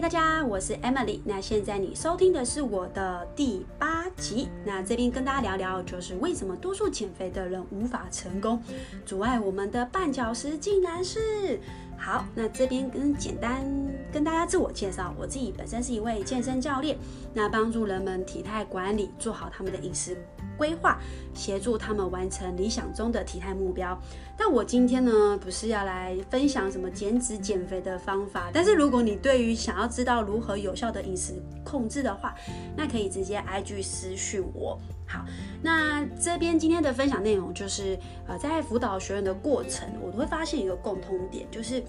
[0.00, 1.20] 大家，我是 Emily。
[1.26, 4.48] 那现在你收听的是我的第八集。
[4.64, 8.62] 那这边跟大家聊聊，就是为什么多数减肥的人无法成功，
[9.04, 11.60] 阻碍我们的绊脚石竟然是。
[11.98, 13.62] 好，那这边跟简单
[14.10, 16.96] 跟大家自我介绍，我自己本身是一位健身教练，
[17.34, 20.16] 那帮助人们体态管理，做好他们的饮食
[20.60, 21.00] 规划，
[21.32, 23.98] 协助他们完成理想中的体态目标。
[24.36, 31.32] 但我今天呢，不是要来分享什么减脂减肥的方法，但是如果你对于想要知道如何有效的饮食
[31.64, 32.34] 控制的话，
[32.76, 34.78] 那可以直接 IG 私讯我。
[35.06, 35.24] 好，
[35.62, 41.82] 那这边今天的分享内容就是，呃，在辅导学员的过程，我都会发现一个共通点，就是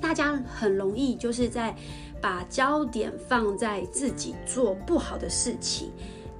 [0.00, 1.74] 大家很容易就是在
[2.20, 5.90] 把焦点放在自己做不好的事情，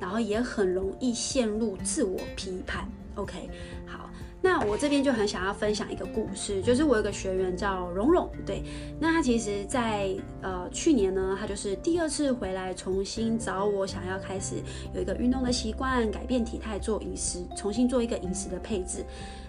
[0.03, 2.89] 然后也很容易陷入自我批判。
[3.15, 3.49] OK，
[3.87, 4.11] 好。
[4.45, 8.65] 那我这边就很想要分享一个故事，就是我有个学员叫蓉蓉，对，
[8.99, 14.57] 那他其实在呃去年呢，他就是第二次回来重新找我，想要开始
[14.93, 19.05] 有一个运动的习惯，改变体态，做饮食，重新做一个饮食的配置。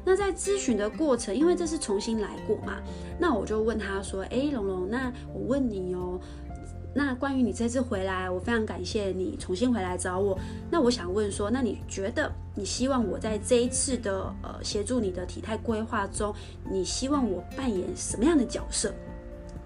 [0.06, 2.80] 那在咨询的过程，因为这是重新来过嘛，
[3.18, 6.20] 那我就问他说，哎，蓉蓉，那我问你哦。
[6.96, 10.38] 那关于你这次回来，我非常感谢你重新回来找我。
[10.70, 16.34] 那我想问说，那你觉得你希望我在这一次的呃协助你的体态规划中，
[16.72, 18.94] 你希望我扮演什么样的角色？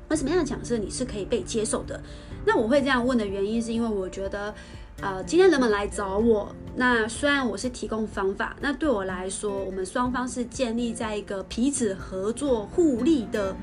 [0.10, 2.02] 而什么样的角色你是可以被接受的？
[2.46, 4.56] 那我会这样问的原因，是因为我觉得，
[5.02, 13.54] 呃，今天人们来找我，那虽然我是提供方法，那对我来说，我们双方是建立在一个彼此合作互利的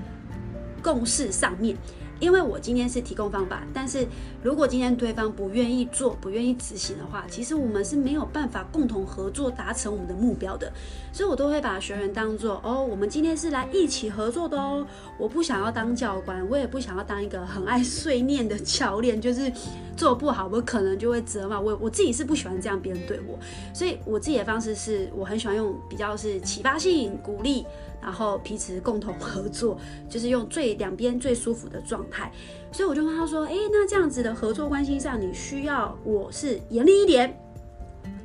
[0.82, 1.74] 共识上面。
[2.20, 4.06] 因为我今天是提供方法，但是
[4.42, 10.72] 如果今天对方不愿意做、不愿意执行的话，其实我们是没有办法共同合作达成我们的目标的。
[11.12, 14.86] 所以我都会把学员当做哦，我们今天是来一起合作的哦。
[15.18, 19.52] 我不想要当教官，我也不想要当一个很爱碎念的教练， 就是
[19.96, 21.78] 做不好我可能就会责骂我。
[21.80, 23.38] 我自己是不喜欢这样别人对我，
[23.72, 27.64] 所以我自己的方式是我很喜欢用比较是启发性鼓励。
[28.04, 29.78] 然后彼此共同合作，
[30.10, 32.30] 就是用最两边最舒服的状态。
[32.70, 37.34] 所以我就问他说：“诶，那这样子的合作关系上，你需要我是严厉一点、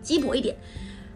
[0.01, 0.53] 鸡婆一点，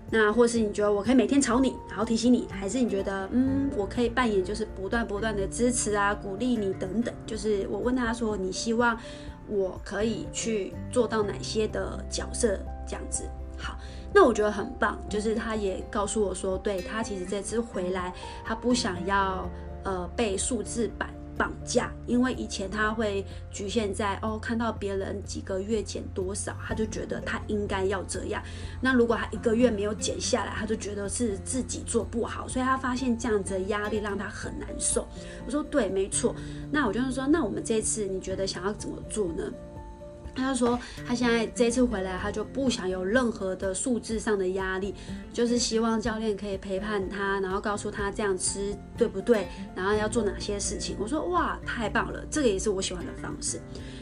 [0.09, 7.13] 那或是你觉得我可以每天吵你，然后提醒你，还是你觉得嗯，我可以扮演就是不断不断的支持啊、鼓励你等等？
[7.25, 8.97] 就是我问他说，你希望
[9.49, 12.57] 我可以去做到哪些的角色？
[12.87, 13.23] 这样子。”
[13.57, 13.77] 好，
[14.13, 18.13] 那我觉得很棒，就是他也告诉我说，对，他其实这次回来，
[18.45, 19.49] 他不想要
[19.83, 28.39] 呃被数字绑绑架，因为以前他会局限在哦，看到别人几个月减多少，他就觉得他应该要这样。
[28.79, 35.07] 那如果他一个月没有减下来，他就觉得是自己做不好，所以他发现这样子的压力让他很难受。
[35.43, 36.35] 我说对，没错。
[36.71, 39.51] 那我就是说，那我们这次你觉得想要怎么做呢？
[40.35, 44.93] 他就说，他现在这次回来，他就不想有任何的数字上的压力，
[45.31, 50.95] 就是希望教练可以陪伴他，然后告诉他这样吃对不对，然后要做哪些事情。
[50.99, 53.59] 我说哇，太棒了，这个也是我喜欢的方式。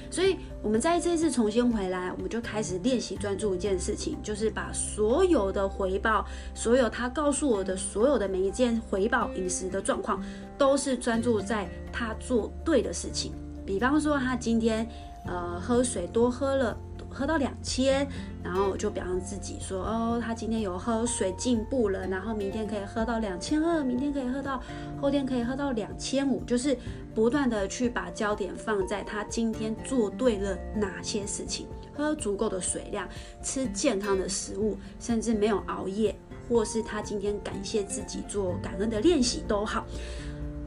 [0.09, 10.21] 所以我们在这次重新回来，我们就开始练习专注一件事情，就是把所有的回报，所有他告诉我的所有的每一件回报饮食的状况，
[10.57, 13.31] 都是专注在他做对的事情。
[13.65, 14.87] 比方说，他今天。
[15.23, 16.75] 呃，喝水多喝了，
[17.07, 18.07] 喝到两千，
[18.43, 24.59] 然后就表扬自己说，哦，他今天有喝水进步了，然后明天可以喝到两千二，明天可以喝到，
[24.99, 26.75] 后天可以喝到两千五，就是
[27.13, 33.07] 不断的去把焦点放在他今天做对了哪些事情，喝足够的水量，
[33.43, 36.15] 吃健康的食物，甚至没有熬夜，
[36.49, 39.85] 或是他今天感谢自己做感恩的练习都好。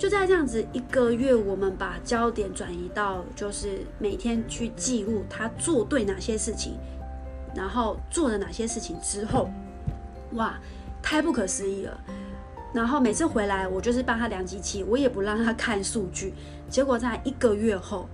[0.05, 6.77] 就在这样子一个月，我们把焦点转移到就是每天去记录他做对哪些事情，
[7.57, 9.49] 然后做了哪些事情之后，
[10.33, 10.61] 哇，
[11.03, 11.99] 太不可思议了。
[12.75, 16.35] 然后每次回来，我就是帮他量机器，我也不让他看数据。
[16.69, 18.07] 结果在一个月后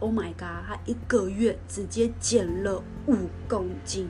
[0.00, 2.76] ，Oh my god，他一个月直接减了
[3.06, 3.16] 五
[3.48, 4.06] 公斤。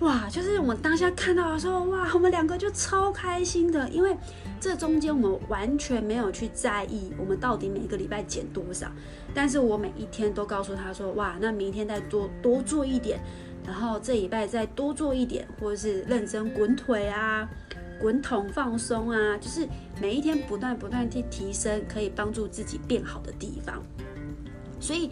[0.00, 4.16] 哇，就是我们当下看到的时候，哇，我们两个就超开心的，因为
[4.60, 8.86] 这中间我们完全没有去在意我们到底每个礼拜减多少，
[9.34, 13.18] 但是我每一天都告诉他说，哇，那明天再多多做一点，
[13.66, 17.48] 然后这礼拜再多做一点，或者是认真滚腿啊、
[18.00, 19.66] 滚筒放松啊，就是
[20.00, 23.82] 每一天不断不断去提升，可以帮助自己变好的地方，
[24.78, 25.10] 所以。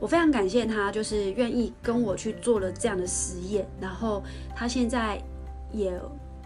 [0.00, 4.22] 我非常感谢他，就是愿意跟我去做了这样的实验，然后
[4.54, 5.20] 他现在
[5.72, 5.92] 也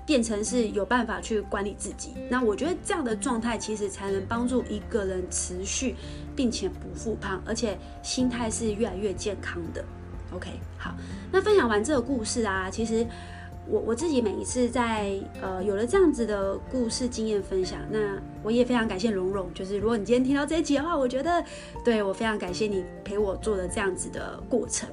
[0.05, 2.15] 变成是有办法去管理自己。
[2.29, 5.95] 那我觉得这样的状态其实才能帮助一个人持续
[6.35, 9.85] 并且不复胖，而且心态是越来越健康的。
[10.35, 10.95] OK，好，
[11.31, 13.07] 那分享完这个故事啊，其实
[13.69, 19.49] 我我自己每一次在呃有了这样子的故事经验分享，那我也非常感谢蓉蓉。
[19.55, 21.43] 就是如果你今天听到这一集的话，我觉得
[21.85, 24.89] 对我非常感谢你陪我做的这样子的过程。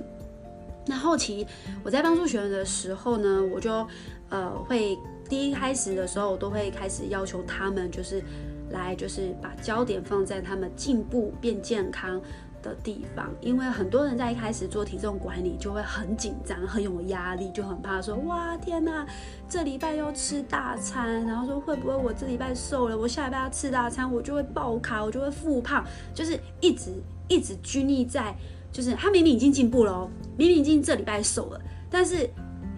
[0.86, 1.46] 那后期
[1.84, 3.86] 我在帮助学员的时候呢，我就
[4.30, 8.24] 呃会第一开始的时候，我都会开始要求他们，就是
[8.72, 12.22] 来就是把焦点放在他们进步变健康
[12.62, 19.06] 的地方，因为很多人在一开始做体重管理就会很紧张，很有压力，就很怕说哇天哪，
[19.48, 26.92] 这礼拜要吃大餐，然后说会不会我这礼拜瘦了，我下礼拜要吃大餐，我就会爆卡，我就会复胖，就是一直
[27.28, 28.36] 一直拘泥在，
[28.72, 32.30] 就是他明明已经进步了哦，明明已经这礼拜瘦了，但是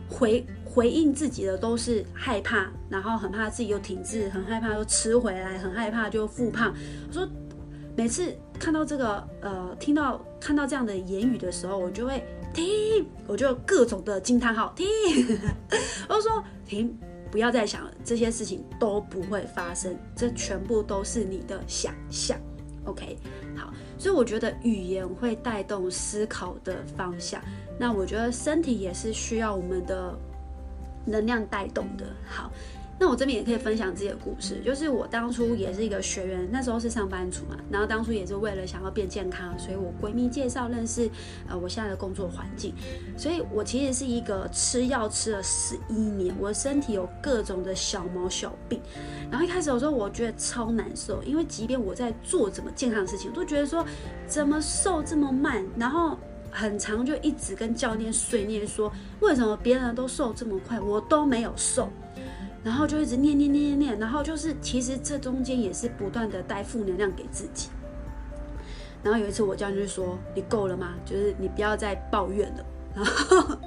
[0.10, 6.74] 回回应自己的都是害怕，然后很怕自己又停滞，很害怕又吃回来，很害怕就复胖。
[7.07, 7.28] 我说。
[7.94, 12.24] 每次看到这个，呃，听到看到这样的言语的时候，我就会
[12.54, 14.88] 停，我就各种的惊叹号停，
[16.08, 16.96] 我就说停，
[17.31, 22.38] 不要再想了，这些事情都不会发生，这全部都是你的想象。
[22.86, 23.18] OK，
[23.56, 27.42] 好，所以我觉得语言会带动思考的方向，
[27.80, 30.16] 那我觉得身体也是需要我们的
[31.04, 32.06] 能量带动的。
[32.28, 32.52] 好。
[33.01, 41.09] 那我这边也可以分享自己的故事，就是我当初也是一个学员，那时候是上班族嘛，然后当初也是为了想要变健康，所以我闺蜜介绍认识，
[41.50, 42.75] 呃，我现在的工作环境，
[43.18, 48.80] 所以我其实是一个吃药吃了十一年，我身体有各种的小毛小病，
[49.31, 53.83] 然后一开始的时候我觉得超难受，因为即便我在做怎么健康的事情，我都觉得说
[54.27, 56.15] 怎么瘦这么慢，然后
[56.51, 61.89] 很长就一直跟教练碎念说，为什么别人都瘦这么快，我都没有瘦。
[62.63, 67.69] 然后就一直念念念念念，然后就是其实这中间也是不断的带负能量给自己。
[69.04, 70.94] 然后有一次我教练就说：“你够了吗？
[71.04, 72.66] 就是你不要再抱怨了。
[72.96, 73.58] ”然后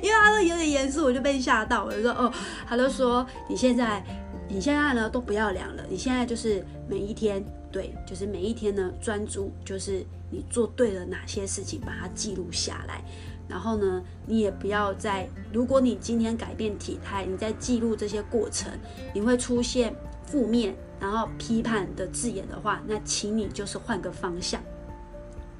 [0.00, 1.94] 因为他说有点严肃，我就被吓到了。
[1.94, 2.32] 我就说：“哦。”
[2.68, 4.00] 他就说：“你现在
[4.48, 13.02] 你现在呢都不要量了，你现在就是每一天对，就是每一天呢专注，就是你做对了哪些事情，把它记录下来。”
[13.48, 18.72] 然后呢，你也不要再，如果你今天改变体态，你在记录这些过程，
[19.14, 19.94] 你会出现
[20.24, 24.60] 负面，然后批判的字眼的话，那请你就是换个方向，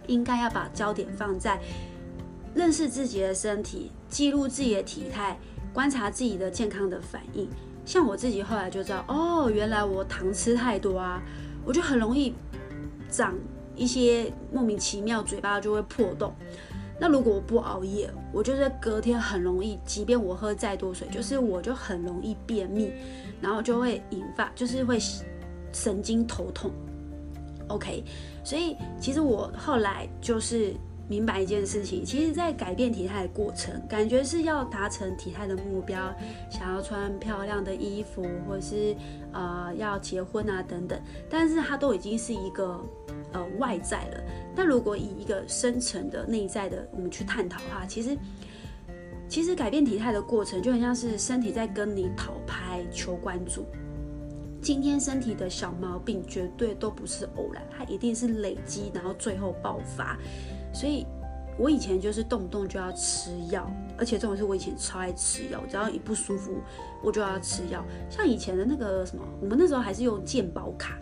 [0.07, 1.61] 应该要把焦点放在
[2.55, 5.39] 认识自己的身体，记录自己的体态，
[5.73, 7.49] 观察自己的健康的反应。
[7.85, 11.23] 像我自己后来就知道，哦，原来我糖吃太多啊，
[11.65, 12.35] 我就很容易
[13.09, 13.33] 长
[13.77, 16.35] 一些莫名其妙，嘴巴就会破洞。
[16.99, 22.91] 那如果我不熬夜，我就是隔天很容易，即便我喝再多水，就是我就很容易便秘，
[23.41, 24.99] 然后就会引发，就是会
[25.73, 26.71] 神经头痛。
[27.69, 28.03] OK，
[28.43, 30.73] 所以其实我后来就是
[31.07, 36.15] 明白一件事情，其实在改变体态的过程，感觉是要达成体态的目标，
[36.51, 38.97] 想要穿漂亮的衣服，或者是
[39.33, 40.99] 呃要结婚啊等等，
[41.29, 42.83] 但是它都已经是一个。
[43.33, 44.23] 呃，外在了。
[44.55, 48.17] 但如果以一个深层的内在的我们去探讨的话，其实
[49.29, 53.67] 其实改变体态的过程就很像是身体在跟你讨拍求关注。
[54.63, 60.17] 今天身体的小毛病绝对都不是偶然，它一定是累积，然后最后爆发。
[60.73, 61.07] 所以
[61.59, 66.57] 我以前就是动不动就要吃药，而且这种是我以前超爱吃药，只要一不舒服
[67.03, 67.85] 我就要吃药。
[68.11, 70.99] 像以前的那个什么，我们那时候还是用健保卡，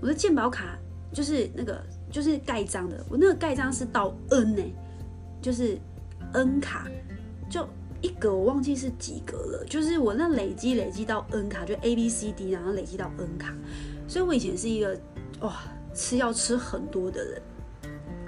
[0.00, 0.78] 我的健保卡。
[1.12, 3.04] 就是那个，就是盖章的。
[3.08, 4.62] 我那个盖章是到 N 呢，
[5.40, 5.78] 就是
[6.32, 6.86] N 卡，
[7.48, 7.66] 就
[8.02, 9.64] 一格我忘记是几格了。
[9.68, 13.54] 就是我那累积累积到 N 卡，就 A B C D，然后累积到 N 卡。
[14.06, 14.98] 所以我以前是一个
[15.40, 15.56] 哇，
[15.94, 17.42] 吃药吃很多的人。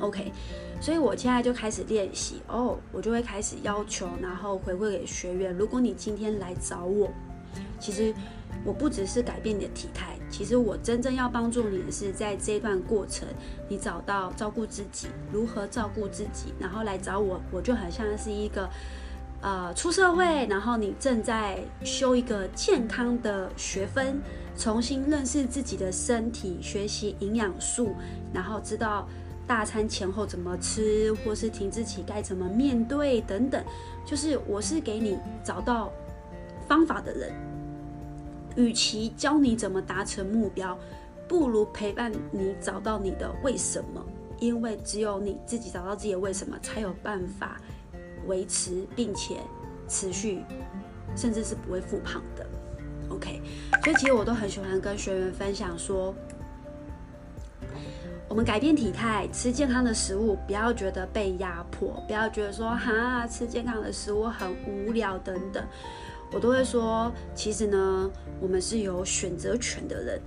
[0.01, 0.33] OK，
[0.81, 5.53] 所以我现在就开始练习哦，我就会开始要求，然后回馈给学员。
[5.57, 7.11] 如果你今天来找我，
[7.81, 8.15] 其实
[8.65, 10.18] 我不只是改变你的体态。
[10.39, 13.27] 其实我真正要帮助你的是，在这段过程，
[13.67, 18.71] 你找到照顾自己，如何照顾自己，然后来找我，我就很像是一个，
[19.41, 24.21] 呃，出社会，然后你正在修一个健康的学分，
[24.57, 27.97] 重新认识自己的身体，学习营养素，
[28.33, 29.09] 然后知道
[29.45, 33.61] 大餐前后怎么吃，或是停滞期该怎么面对等等，
[34.07, 35.93] 就是我是给你找到
[36.69, 37.48] 方法的人。
[38.59, 40.77] 与其教你怎么达成目标，
[41.27, 44.05] 不如陪伴你找到你的为什么。
[44.41, 47.61] 因为只有你自己找到自己的为什么，才有办法
[48.27, 49.37] 维持并且
[49.89, 50.45] 持续
[51.17, 52.47] 甚至是不会复胖的。
[53.09, 53.41] OK，
[53.83, 56.15] 所以其实我都很喜欢跟学员分享说，
[58.29, 65.65] 我们改变体态，吃健康的食物，不要觉得被压迫，不要觉得说哈吃健康的食物很无聊等等。
[66.33, 70.21] 我都会说，其实呢，我们是有选择权的人。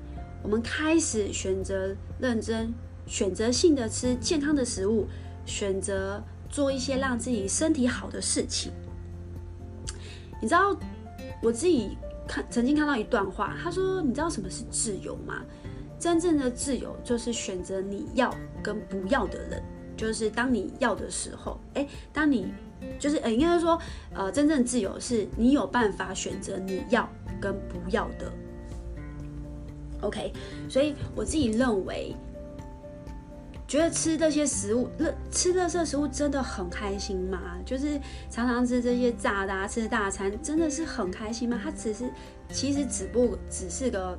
[0.44, 2.74] 我们开始选择认真、
[3.06, 5.08] 选择性的吃健康的食物，
[5.46, 8.72] 选择做一些让自己身体好的事情。
[10.42, 10.76] 你知道，
[11.44, 11.96] 我自己
[12.28, 15.44] 看曾经看到一段话，他说：“你知道什么是自由吗？
[16.00, 19.62] 真正的自由就是选择你要跟不要的人。
[19.96, 22.52] 就是当你要的时候，诶，当你
[23.00, 23.80] 就是呃，应该说，
[24.14, 27.08] 呃，真正自由是你有办法选择你要
[27.40, 28.32] 跟不要的。”
[30.02, 30.34] OK，
[30.68, 32.16] 所以我自己认为，
[33.68, 37.40] 觉得吃这些食物，乐吃乐色食物真的很开心吗？
[37.64, 41.60] 就是常常吃这些炸的、啊，吃大餐，真的是很开心吗？
[41.64, 42.10] 它只是，
[42.50, 44.18] 其实只不只是个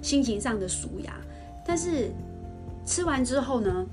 [0.00, 1.12] 心情上的舒压，
[1.66, 2.12] 但是
[2.86, 3.84] 吃完之后呢，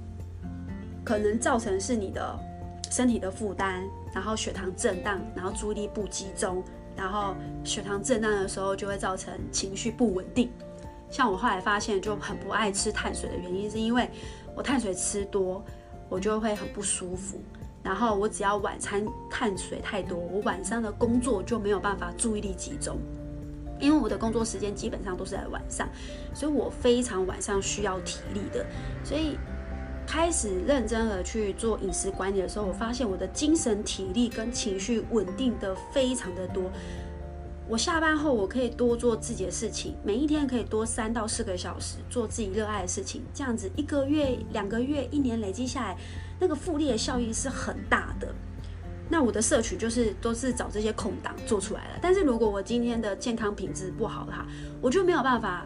[1.04, 2.40] 可能造成是你的
[2.90, 6.64] 身体的负担，然后血糖震荡，然后注意力不集中，
[6.96, 10.52] 然后血糖震荡的时候就会造成情绪不稳定。
[11.10, 14.10] 像我后来发现，就很不爱吃碳水的原因，是因为
[14.56, 15.64] 我碳水吃多，
[16.10, 17.42] 我就会很不舒服。
[17.84, 22.98] 然后我只要晚餐碳水太多，我晚上的工作就没有办法注意力集中，
[23.80, 25.88] 因为我的工作时间基本上都是在晚上，
[26.34, 28.66] 所以我非常晚上需要体力的。
[29.06, 29.38] 所以
[30.08, 36.72] 开始认真的去做饮食管理的时候，我发现我的精神、体力跟情绪稳定的非常的多。
[37.68, 43.22] 我下班后，我可以多做自己的事情，每一天可以多三到四个小时做自己热爱的事情。
[43.34, 45.98] 这样子一个月、两个月、一年累积下来，
[46.40, 48.34] 那个复利的效应是很大的。
[49.10, 52.00] 那我的摄取就是都是找这些空档做出来的。
[52.02, 54.46] 但是如果我今天的健康品质不好的话，
[54.82, 55.66] 我就没有办法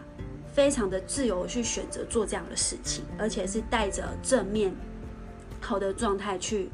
[0.52, 4.72] 非常的自由去选择做这样的事情，而且是带着正面
[5.60, 6.70] 好的状态去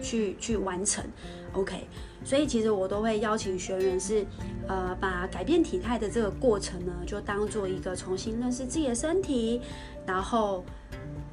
[0.00, 1.04] 去去完成。
[1.52, 1.86] OK。
[2.22, 4.26] 所以其实我都会邀请学员是，
[4.68, 9.62] 呃，把改变体态的这个过程呢，就当做一个重新认识自己的身体，
[10.06, 10.62] 然后，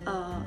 [0.05, 0.41] 呃，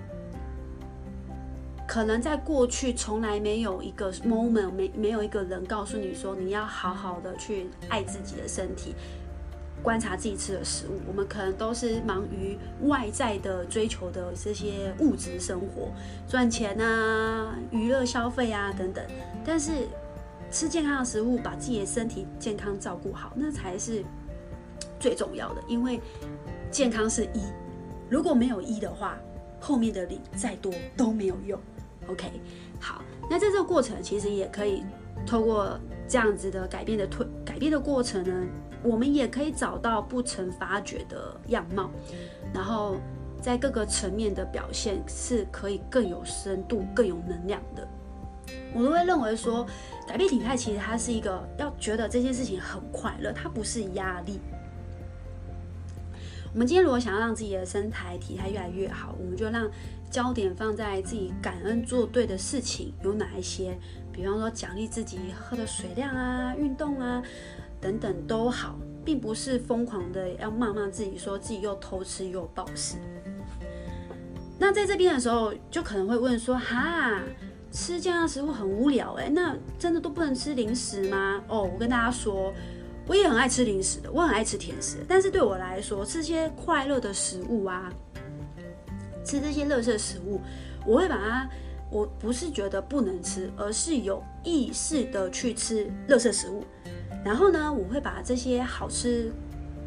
[1.86, 8.94] 可能在过去从来没有一个 moment，没没有一个人告诉你说你要好好的去爱自己的身体，
[9.82, 11.00] 观察自己吃的食物。
[11.06, 15.90] 我们可能都是忙于外在的追求的这些物质生活，
[16.28, 19.04] 赚钱啊、娱乐消费啊等等，
[19.44, 19.88] 但是。
[20.52, 24.04] 吃健康的食物，把自己的身体健康照顾好，那才是
[24.98, 25.62] 最重要的。
[25.68, 26.00] 因为
[26.72, 27.44] 健康是一，
[28.08, 29.16] 如果没有一的话，
[29.60, 31.56] 后面的零再多都没有用。
[32.08, 32.32] OK，
[32.80, 34.82] 好，那在这个过程，其实也可以
[35.24, 35.78] 透过
[36.10, 38.46] 这样子的改变的推改变的过程呢，
[38.82, 41.88] 我们也可以找到不曾发觉的样貌，
[42.52, 42.96] 然后
[43.40, 47.86] 在各个层面的表现是可以更有深度、更有能量的。
[48.74, 49.64] 我都会认为说，
[50.04, 54.40] 改变体态其实它是一个要觉得这件事情很快乐，它不是压力。
[56.52, 59.70] 我们今天如果想要让自己的身材体态越来越好，我们就让
[60.10, 63.78] 焦点放在自己感恩做对的事情有哪一些，
[64.12, 67.22] 比方说奖励自己喝的水量啊、运动啊
[67.80, 72.96] 等等都好，并不是疯狂的要骂骂自己，说自己又偷吃又暴食。
[74.58, 77.22] 那在这边的时候，就可能会问说，哈。
[77.72, 81.40] 吃这样的食物很无聊哎，那真的都不能吃零食吗？
[81.46, 82.52] 哦，我跟大家说，
[83.06, 87.88] 我也很爱吃零食的，我很爱吃甜食，但是对我来说，吃些快乐的食物啊，
[89.24, 90.40] 吃这些乐色食物，
[90.84, 91.48] 我会把它，
[91.90, 96.64] 我不是觉得不能吃，而是有意识的去吃垃圾食物。
[97.24, 99.32] 然后呢，我会把这些好吃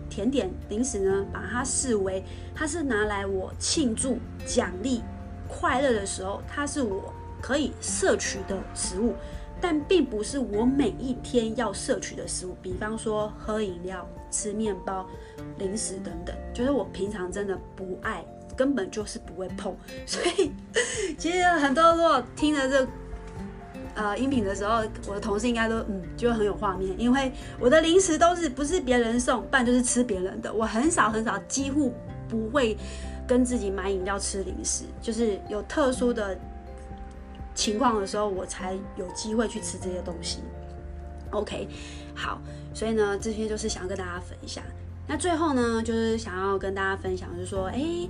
[0.10, 5.02] 甜点零食呢，把它视为它是拿来我庆祝、奖励、
[5.48, 7.14] 快乐的时候，它是我。
[7.44, 9.14] 可以摄取的食物，
[9.60, 12.56] 但并不是我每一天要摄取的食物。
[12.62, 15.06] 比方说喝饮料、吃面包、
[15.58, 19.76] 零食等等，就是我平常真的不爱，根本就是不会碰。
[20.06, 20.52] 所以，
[21.18, 22.88] 其实很多如果听了这
[23.96, 30.54] 呃音频的时候，我的同事应该都嗯，就很有画面，因为我的零食都是不是别人送，半就是吃别人的。
[30.54, 31.94] 我很少很少，几乎
[32.30, 32.78] 不会
[33.28, 36.38] 跟自己买饮料、吃零食，就是有特殊的。
[37.56, 40.40] 情况的时候，我才有机会去吃这些东西。
[41.30, 41.68] OK，
[42.16, 42.42] 好，
[42.74, 44.64] 所以呢，这些就是想要跟大家分享。
[45.08, 48.10] 那最后呢，就是想要跟大家分享，就是说，诶，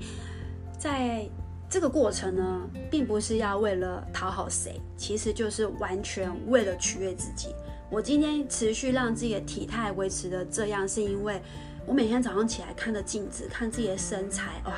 [0.78, 1.28] 在
[1.70, 7.56] 这个过程呢，并不是要为了讨好谁，其实就是完全为了取悦自己。
[7.90, 11.42] 我今天持续让自己的体态维持的这样，是因为
[11.86, 14.74] 我每天早上起来看着镜子，看自己的身材，哇，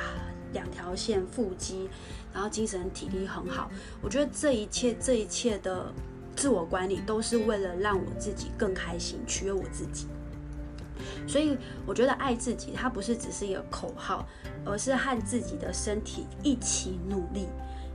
[0.52, 1.88] 两条线腹肌，
[2.32, 3.70] 然后精神体力很好。
[4.00, 5.92] 我觉得这一切，这一切的
[6.34, 10.06] 自我管理，都是为了让我自己更开心，取悦我自己。
[11.26, 14.26] 所以我觉得爱自己，它不是只是一个口号，
[14.64, 17.46] 而是和自己的身体一起努力，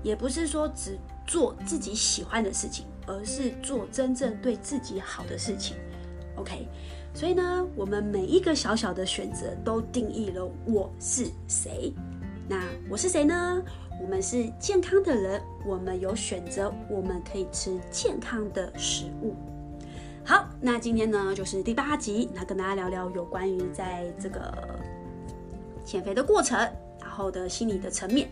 [0.04, 5.76] 也不是说只做自己喜欢的事情，而是做真正对自己好的事情。
[6.36, 6.68] OK，
[7.14, 11.94] 所以呢，我们每一个小小的选择都定义了我是谁。
[12.48, 13.62] 那我是谁呢？
[14.02, 19.36] 我们是健康的人，我们有选择，我们可以吃健康的食物。
[20.24, 24.54] 好，那今天呢，就是第八集，那跟大家聊聊有关于在这个
[25.84, 26.58] 减肥的过程，
[27.00, 28.30] 然后的心理的层面。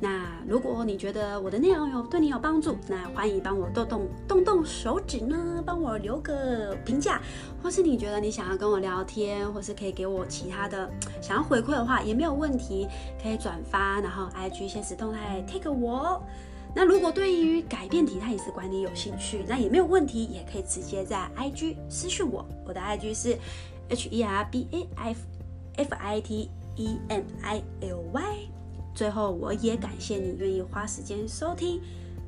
[0.00, 7.20] 那如果你觉得我的内容有对你有帮助，那欢迎帮我动动动动手指呢，帮我留个评价，
[7.62, 10.90] 或是你觉得你想要跟我聊天，或是可以给我其他的
[11.22, 12.88] 想要回馈的话，也没有问题，
[13.22, 16.20] 可以转发，然后 IG 限时动态 take 我。
[16.74, 22.46] 那如果对于改变体态饮食管理有兴趣，那也没有问题，也可以直接在 IG 私讯我。
[22.64, 23.38] 我的 IG 是
[23.88, 25.20] H E R B A F
[25.76, 28.22] F I T E M I L Y。
[28.94, 31.80] 最后，我也感谢你愿意花时间收听，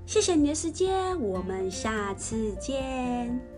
[0.06, 3.51] 谢谢你的时间，我们下次见。